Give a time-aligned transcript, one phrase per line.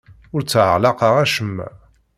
[0.33, 1.67] Ur tteɣlaqeɣ acemma.